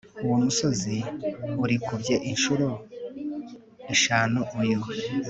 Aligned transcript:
Uwo 0.23 0.37
musozi 0.43 0.95
urikubye 1.63 2.15
inshuro 2.31 2.67
eshanu 3.93 4.39
uyu 4.61 4.79